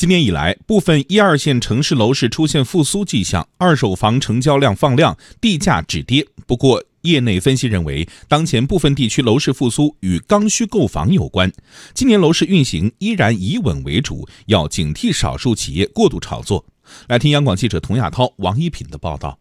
[0.00, 6.26] 今年以来，部分一二线城市楼市出现复苏迹象，二手房成交量放量，地价止跌。
[6.46, 11.52] 不过，业内分析认为，当前部分地区楼市复苏与刚需购房有关。
[11.92, 16.64] 今年楼市运行依然以稳为主，要警惕少数企业过度炒作。
[17.08, 19.39] 来听央广记者童亚涛、王一品的报道。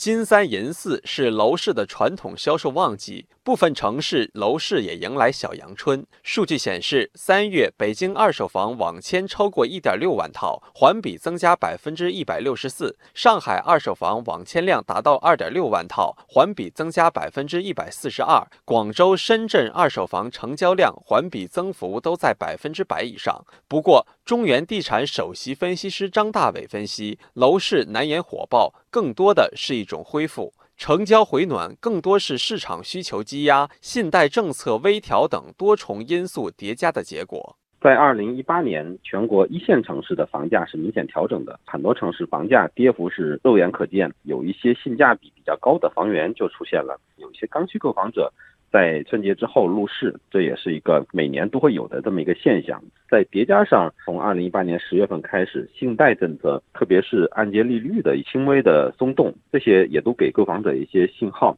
[0.00, 6.06] 金三银四是楼市的传统销售旺季，部分城市楼市也迎来小阳春。
[6.22, 23.44] 数据显示，三月北京二手房网签超过一点六万套，环比增加百分之一百六十四；上海二手房网签量达到二点六万套，环比增加百分之一百四十二；广州、深圳二手房成交量环比增幅都在百分之百以上。
[23.68, 37.56] 不过，中原地产首席分析师张大伟分析，楼市难言火爆，更多的是一种恢复，成交回暖更多是市场需求积压、信贷政策微调等多重因素叠加的结果。
[37.80, 48.32] 在二零一八年，全国一线城市的房价是明显调整的，很多城市房价跌幅是肉眼可见，有一些性价比比较高的房源就出现了，有一些刚需购房者。
[48.70, 52.80] 在春节之后入市，这也是一个每年都会有的这么一个现象。
[53.08, 61.56] 再叠加上从二零一八年十月份开始，信贷政策，特别是按揭利率的轻微的松动，这些也都给购房者一些信号。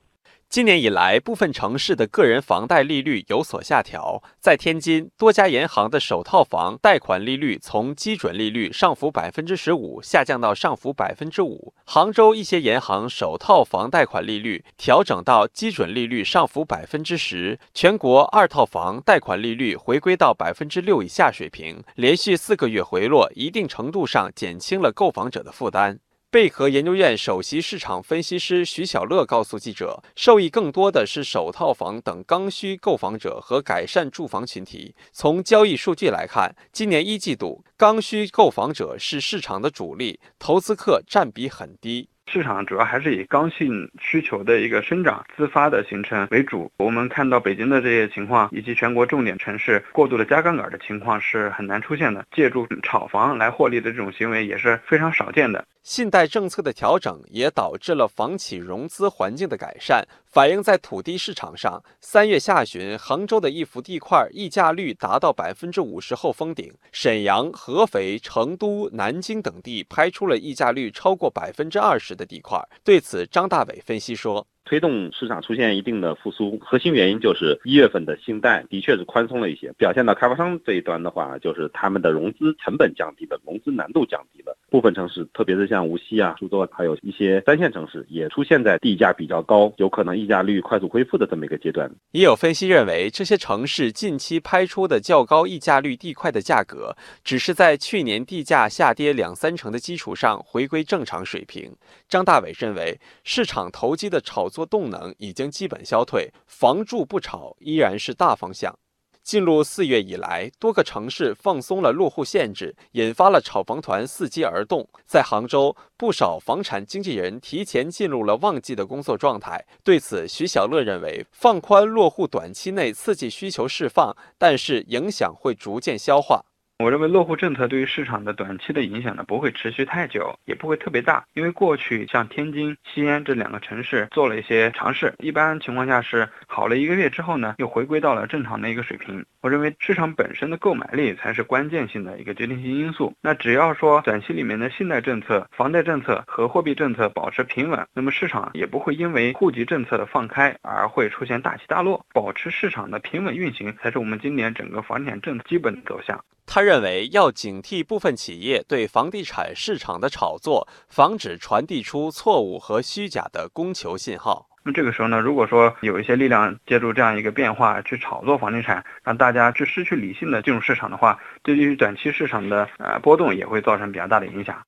[0.52, 4.22] 今年以来，部分城市的个人房贷利率有所下调。
[4.38, 11.72] 在天津，多家银行的首套房贷款利率从基准利率上浮百分之十五下降到上浮百分之五。
[11.86, 17.58] 杭州一些银行首套房贷款利率调整到基准利率上浮百分之十。
[17.72, 25.98] 全国二套房贷款利率回归到百分之六以下水平，连续四个月回落，一定程度上减轻了购房者的负担。
[26.32, 34.94] 贝壳研究院首席市场分析师徐小乐告诉记者，受益更多的是首套房等刚需购房者和改善住房群体。
[35.12, 42.08] 从交易数据来看，今年一季度刚需购房者是市场的主力，投资客占比很低。
[42.28, 46.72] 市场主要还是以刚性需求的一个生长、自发的形成为主。
[46.78, 52.24] 我们看到北京的这些情况，以及全国重点城市过度的加杠杆的情况是很难出现的。
[52.34, 55.62] 借助炒房来获利的这种行为也是非常少见的。
[55.82, 61.82] 信贷政策的调整也导致了房企融资环境的改善，反映在土地市场上。
[62.00, 72.62] 三月下旬，杭州的一幅地块溢价率达到百分之五十后封顶，沈阳、合肥、成都、南京等地拍出了溢价率超过百分之二十的地块。
[72.84, 74.46] 对此，张大伟分析说。
[74.64, 84.56] 推动市场出现一定的复苏，核心原因就是一月份的信贷的确是宽松了一些，表现到开发商这一端的话，就是他们的融资成本降低了，融资难度降低了。
[84.72, 91.90] 部分城市，特别是像无锡啊、苏州，还有一些三线城市，也出现在地价比较高，有可能溢价率快速恢复的这么一个阶段。
[92.12, 101.74] 也有分析认为，这些城市近期拍出的较高溢价率地块的价格，只是在去年地价下跌两三成的基础上回归正常水平。
[102.08, 104.52] 张大伟认为，市场投机的炒。
[104.52, 108.76] 作动能已经基本消退，房住不炒依然是大方向。
[109.22, 114.88] 进入四月以来，多个城市放松了落户限制，引发了炒房团伺机而动。
[115.06, 119.64] 在杭州，不少房产经纪人提前进入了旺季的工作状态。
[119.84, 126.44] 对此，徐小乐认为，放宽落户短期内刺激需求释放，但是影响会逐渐消化。
[126.82, 131.24] 我认为落户政策对于市场的短期的影响呢，不会持续太久，也不会特别大。
[131.32, 139.24] 因为过去像天津、西安这两个城市做了一些尝试，一般情况下是好了一个月之后呢，又回归到了正常的一个水平。
[139.42, 143.14] 我认为市场本身的购买力才是关键性的一个决定性因素。
[143.20, 152.04] 那只要说短期里面的信贷政策、房贷政策和货币政策保持平稳，那么市场也不会因为户籍政策的放开而会出现大起大落。
[152.12, 156.24] 保持市场的平稳运行，才是我们今年整个房地产政策基本走向。
[156.54, 164.50] 他认为要警惕部分企业对房地产市场的炒作，防止传递出错误和虚假的供求信号。
[164.62, 174.62] 那这个时候呢，如果说有一些力量借助这样一个变化去炒作房地产，让大家去失去理性的进入市场的话，对于短期市场的呃波动也会造成比较大的影响。